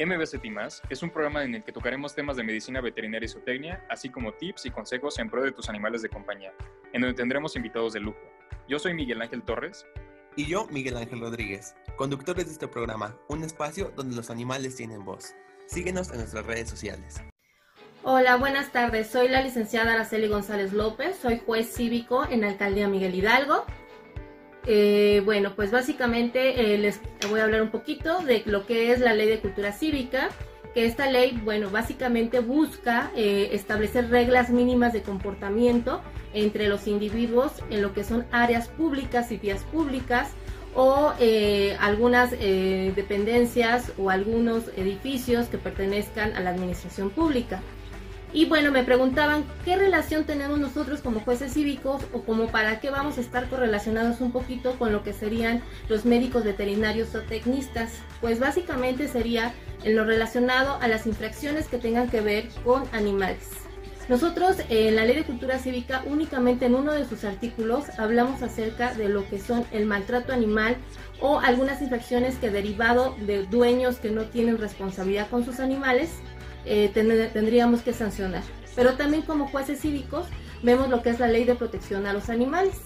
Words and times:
MBCT 0.00 0.44
es 0.90 1.02
un 1.02 1.10
programa 1.10 1.42
en 1.42 1.56
el 1.56 1.64
que 1.64 1.72
tocaremos 1.72 2.14
temas 2.14 2.36
de 2.36 2.44
medicina 2.44 2.80
veterinaria 2.80 3.26
y 3.26 3.28
zootecnia, 3.28 3.84
así 3.88 4.08
como 4.08 4.32
tips 4.32 4.66
y 4.66 4.70
consejos 4.70 5.18
en 5.18 5.28
pro 5.28 5.42
de 5.42 5.50
tus 5.50 5.68
animales 5.68 6.02
de 6.02 6.08
compañía, 6.08 6.52
en 6.92 7.00
donde 7.00 7.16
tendremos 7.16 7.56
invitados 7.56 7.94
de 7.94 8.00
lujo. 8.00 8.20
Yo 8.68 8.78
soy 8.78 8.94
Miguel 8.94 9.20
Ángel 9.20 9.42
Torres. 9.42 9.84
Y 10.36 10.46
yo, 10.46 10.68
Miguel 10.70 10.98
Ángel 10.98 11.18
Rodríguez, 11.18 11.74
conductores 11.96 12.46
de 12.46 12.52
este 12.52 12.68
programa, 12.68 13.16
un 13.26 13.42
espacio 13.42 13.92
donde 13.96 14.14
los 14.14 14.30
animales 14.30 14.76
tienen 14.76 15.04
voz. 15.04 15.34
Síguenos 15.66 16.12
en 16.12 16.18
nuestras 16.18 16.46
redes 16.46 16.70
sociales. 16.70 17.20
Hola, 18.04 18.36
buenas 18.36 18.70
tardes. 18.70 19.08
Soy 19.08 19.26
la 19.26 19.42
licenciada 19.42 19.94
Araceli 19.94 20.28
González 20.28 20.72
López, 20.72 21.18
soy 21.20 21.42
juez 21.44 21.74
cívico 21.74 22.24
en 22.24 22.42
la 22.42 22.50
alcaldía 22.50 22.86
Miguel 22.86 23.16
Hidalgo. 23.16 23.64
Eh, 24.70 25.22
bueno, 25.24 25.54
pues 25.56 25.70
básicamente 25.70 26.74
eh, 26.74 26.76
les 26.76 27.00
voy 27.30 27.40
a 27.40 27.44
hablar 27.44 27.62
un 27.62 27.70
poquito 27.70 28.18
de 28.18 28.42
lo 28.44 28.66
que 28.66 28.92
es 28.92 29.00
la 29.00 29.14
ley 29.14 29.26
de 29.26 29.38
cultura 29.38 29.72
cívica, 29.72 30.28
que 30.74 30.84
esta 30.84 31.10
ley, 31.10 31.40
bueno, 31.42 31.70
básicamente 31.70 32.40
busca 32.40 33.10
eh, 33.16 33.48
establecer 33.52 34.10
reglas 34.10 34.50
mínimas 34.50 34.92
de 34.92 35.00
comportamiento 35.00 36.02
entre 36.34 36.68
los 36.68 36.86
individuos 36.86 37.52
en 37.70 37.80
lo 37.80 37.94
que 37.94 38.04
son 38.04 38.26
áreas 38.30 38.68
públicas 38.68 39.32
y 39.32 39.38
vías 39.38 39.64
públicas 39.64 40.28
o 40.74 41.14
algunas 41.80 42.30
dependencias 42.30 43.90
o 43.98 44.10
algunos 44.10 44.68
edificios 44.76 45.46
que 45.46 45.58
pertenezcan 45.58 46.36
a 46.36 46.40
la 46.40 46.50
administración 46.50 47.10
pública. 47.10 47.62
Y 48.32 48.44
bueno, 48.44 48.70
me 48.70 48.84
preguntaban 48.84 49.44
qué 49.64 49.76
relación 49.76 50.24
tenemos 50.24 50.58
nosotros 50.58 51.00
como 51.00 51.20
jueces 51.20 51.54
cívicos 51.54 52.02
o 52.12 52.22
como 52.22 52.48
para 52.48 52.78
qué 52.78 52.90
vamos 52.90 53.16
a 53.16 53.22
estar 53.22 53.48
correlacionados 53.48 54.20
un 54.20 54.32
poquito 54.32 54.78
con 54.78 54.92
lo 54.92 55.02
que 55.02 55.14
serían 55.14 55.62
los 55.88 56.04
médicos 56.04 56.44
veterinarios 56.44 57.14
o 57.14 57.20
tecnistas. 57.20 57.92
Pues 58.20 58.38
básicamente 58.38 59.08
sería 59.08 59.54
en 59.82 59.96
lo 59.96 60.04
relacionado 60.04 60.78
a 60.80 60.88
las 60.88 61.06
infracciones 61.06 61.68
que 61.68 61.78
tengan 61.78 62.10
que 62.10 62.20
ver 62.20 62.48
con 62.64 62.84
animales. 62.92 63.48
Nosotros 64.10 64.56
en 64.70 64.96
la 64.96 65.04
Ley 65.04 65.16
de 65.16 65.24
Cultura 65.24 65.58
Cívica 65.58 66.02
únicamente 66.06 66.66
en 66.66 66.74
uno 66.74 66.92
de 66.92 67.06
sus 67.06 67.24
artículos 67.24 67.84
hablamos 67.98 68.42
acerca 68.42 68.94
de 68.94 69.08
lo 69.08 69.28
que 69.28 69.38
son 69.38 69.66
el 69.70 69.84
maltrato 69.84 70.32
animal 70.32 70.76
o 71.20 71.40
algunas 71.40 71.82
infracciones 71.82 72.36
que 72.36 72.50
derivado 72.50 73.16
de 73.20 73.44
dueños 73.44 73.96
que 73.96 74.10
no 74.10 74.24
tienen 74.24 74.56
responsabilidad 74.56 75.28
con 75.28 75.44
sus 75.44 75.60
animales 75.60 76.10
eh, 76.64 76.90
tendríamos 76.92 77.82
que 77.82 77.92
sancionar. 77.92 78.42
Pero 78.74 78.94
también 78.94 79.22
como 79.22 79.48
jueces 79.48 79.80
cívicos 79.80 80.26
vemos 80.62 80.88
lo 80.88 81.02
que 81.02 81.10
es 81.10 81.18
la 81.18 81.28
ley 81.28 81.44
de 81.44 81.54
protección 81.54 82.06
a 82.06 82.12
los 82.12 82.28
animales. 82.28 82.76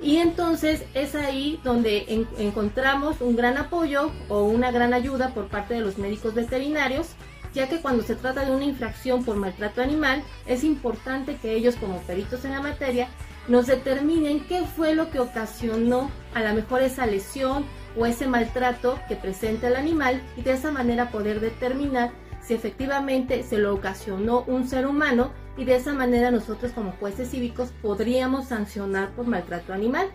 Y 0.00 0.18
entonces 0.18 0.84
es 0.94 1.14
ahí 1.14 1.60
donde 1.64 2.26
encontramos 2.38 3.20
un 3.20 3.36
gran 3.36 3.56
apoyo 3.56 4.10
o 4.28 4.42
una 4.44 4.70
gran 4.70 4.92
ayuda 4.92 5.32
por 5.32 5.48
parte 5.48 5.74
de 5.74 5.80
los 5.80 5.98
médicos 5.98 6.34
veterinarios, 6.34 7.08
ya 7.54 7.68
que 7.68 7.80
cuando 7.80 8.02
se 8.02 8.16
trata 8.16 8.44
de 8.44 8.54
una 8.54 8.64
infracción 8.64 9.24
por 9.24 9.36
maltrato 9.36 9.80
animal, 9.80 10.22
es 10.46 10.64
importante 10.64 11.36
que 11.36 11.54
ellos 11.54 11.76
como 11.76 12.00
peritos 12.02 12.44
en 12.44 12.52
la 12.52 12.60
materia 12.60 13.08
nos 13.48 13.66
determinen 13.66 14.40
qué 14.40 14.62
fue 14.64 14.94
lo 14.94 15.10
que 15.10 15.20
ocasionó 15.20 16.10
a 16.34 16.42
lo 16.42 16.54
mejor 16.54 16.82
esa 16.82 17.06
lesión 17.06 17.64
o 17.96 18.06
ese 18.06 18.26
maltrato 18.26 18.98
que 19.08 19.16
presenta 19.16 19.68
el 19.68 19.76
animal 19.76 20.20
y 20.36 20.42
de 20.42 20.52
esa 20.52 20.72
manera 20.72 21.10
poder 21.10 21.40
determinar 21.40 22.10
si 22.46 22.54
efectivamente 22.54 23.42
se 23.42 23.58
lo 23.58 23.74
ocasionó 23.74 24.44
un 24.46 24.68
ser 24.68 24.86
humano 24.86 25.30
y 25.56 25.64
de 25.64 25.76
esa 25.76 25.94
manera 25.94 26.30
nosotros 26.30 26.72
como 26.72 26.92
jueces 26.92 27.30
cívicos 27.30 27.70
podríamos 27.80 28.48
sancionar 28.48 29.10
por 29.10 29.26
maltrato 29.26 29.72
animal. 29.72 30.08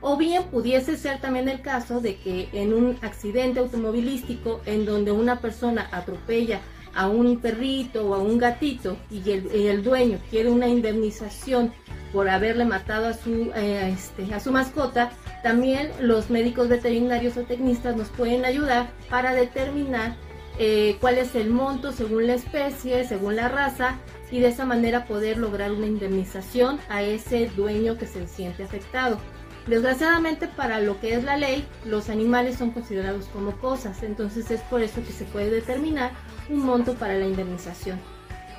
O 0.00 0.16
bien 0.16 0.44
pudiese 0.44 0.96
ser 0.96 1.20
también 1.20 1.48
el 1.48 1.62
caso 1.62 2.00
de 2.00 2.16
que 2.16 2.48
en 2.52 2.74
un 2.74 2.98
accidente 3.02 3.60
automovilístico 3.60 4.60
en 4.66 4.84
donde 4.84 5.10
una 5.10 5.40
persona 5.40 5.88
atropella 5.90 6.60
a 6.94 7.08
un 7.08 7.40
perrito 7.40 8.06
o 8.06 8.14
a 8.14 8.18
un 8.18 8.38
gatito 8.38 8.96
y 9.10 9.30
el, 9.30 9.82
dueño 9.82 10.18
quiere 10.30 10.50
una 10.50 10.66
indemnización 10.66 11.72
por 12.12 12.28
haberle 12.28 12.64
matado 12.64 13.06
a 13.08 13.12
su, 13.12 13.52
eh, 13.54 13.94
este, 13.94 14.32
a 14.34 14.40
su 14.40 14.50
mascota, 14.50 15.10
también 15.42 15.90
los 16.00 16.30
médicos 16.30 16.68
veterinarios 16.68 17.36
o 17.36 17.42
tecnistas 17.42 17.96
nos 17.96 18.08
pueden 18.08 18.44
ayudar 18.44 18.90
para 19.10 19.34
determinar 19.34 20.16
eh, 20.58 20.96
cuál 21.00 21.18
es 21.18 21.34
el 21.34 21.50
monto 21.50 21.92
según 21.92 22.26
la 22.26 22.34
especie, 22.34 23.06
según 23.06 23.36
la 23.36 23.48
raza, 23.48 23.98
y 24.30 24.40
de 24.40 24.48
esa 24.48 24.64
manera 24.64 25.06
poder 25.06 25.38
lograr 25.38 25.72
una 25.72 25.86
indemnización 25.86 26.80
a 26.88 27.02
ese 27.02 27.50
dueño 27.56 27.96
que 27.96 28.06
se 28.06 28.26
siente 28.26 28.64
afectado. 28.64 29.18
Desgraciadamente 29.66 30.46
para 30.46 30.80
lo 30.80 31.00
que 31.00 31.14
es 31.14 31.24
la 31.24 31.36
ley, 31.36 31.66
los 31.84 32.08
animales 32.08 32.56
son 32.56 32.70
considerados 32.70 33.26
como 33.26 33.52
cosas, 33.58 34.02
entonces 34.04 34.50
es 34.50 34.60
por 34.62 34.80
eso 34.80 35.02
que 35.02 35.12
se 35.12 35.24
puede 35.24 35.50
determinar 35.50 36.12
un 36.48 36.64
monto 36.64 36.94
para 36.94 37.14
la 37.14 37.26
indemnización. 37.26 37.98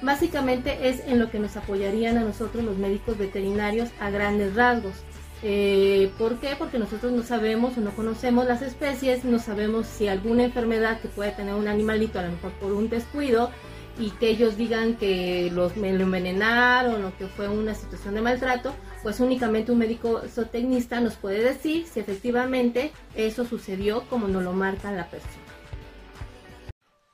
Básicamente 0.02 0.90
es 0.90 1.00
en 1.08 1.18
lo 1.18 1.32
que 1.32 1.40
nos 1.40 1.56
apoyarían 1.58 2.18
a 2.18 2.24
nosotros 2.24 2.64
los 2.64 2.78
médicos 2.78 3.18
veterinarios 3.18 3.90
a 4.00 4.10
grandes 4.10 4.54
rasgos. 4.54 4.94
Eh, 5.44 6.12
¿Por 6.18 6.40
qué? 6.40 6.56
Porque 6.58 6.80
nosotros 6.80 7.12
no 7.12 7.24
sabemos 7.24 7.78
o 7.78 7.82
no 7.82 7.92
conocemos 7.92 8.46
las 8.46 8.62
especies, 8.62 9.24
no 9.24 9.40
sabemos 9.40 9.86
si 9.86 10.08
alguna 10.08 10.46
enfermedad 10.46 11.00
que 11.00 11.08
puede 11.08 11.32
tener 11.32 11.54
un 11.54 11.68
animalito, 11.68 12.20
a 12.20 12.24
lo 12.24 12.32
mejor 12.32 12.52
por 12.54 12.74
un 12.74 12.90
descuido, 12.90 13.52
y 14.00 14.12
que 14.12 14.30
ellos 14.30 14.58
digan 14.58 14.96
que 14.96 15.50
los, 15.52 15.76
lo 15.76 15.86
envenenaron 15.86 17.04
o 17.04 17.18
que 17.18 17.28
fue 17.28 17.48
una 17.50 17.74
situación 17.74 18.16
de 18.16 18.22
maltrato, 18.22 18.74
pues 19.04 19.20
únicamente 19.20 19.72
un 19.72 19.80
médico 19.80 20.22
zootecnista 20.28 21.00
nos 21.02 21.16
puede 21.16 21.44
decir 21.44 21.88
si 21.88 22.00
efectivamente 22.00 22.92
eso 23.16 23.46
sucedió 23.46 24.08
como 24.10 24.28
nos 24.28 24.44
lo 24.44 24.54
marca 24.54 24.92
la 24.92 25.10
persona. 25.10 25.34